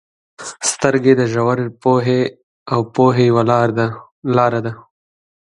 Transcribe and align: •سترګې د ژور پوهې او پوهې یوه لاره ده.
•سترګې 0.71 1.13
د 1.19 1.21
ژور 1.33 1.57
پوهې 1.81 2.21
او 2.73 2.79
پوهې 2.95 3.23
یوه 3.29 3.43
لاره 4.37 4.59
ده. 4.65 4.71